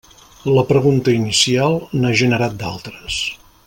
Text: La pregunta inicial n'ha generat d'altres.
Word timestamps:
La 0.53 0.63
pregunta 0.69 1.13
inicial 1.17 1.77
n'ha 2.01 2.17
generat 2.23 2.57
d'altres. 2.65 3.21